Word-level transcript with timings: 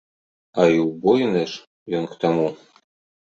А 0.61 0.63
і 0.75 0.79
ўбоіна 0.87 1.43
ж 1.51 1.99
ён 1.99 2.09
к 2.13 2.17
таму! 2.23 2.47